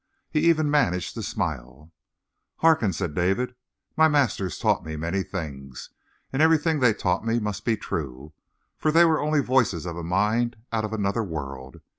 [0.31, 1.91] He even managed to smile.
[2.55, 3.53] "Hearken," said David.
[3.95, 5.91] "My masters taught me many things,
[6.33, 8.33] and everything they taught me must be true,
[8.79, 11.81] for they were only voices of a mind out of another world.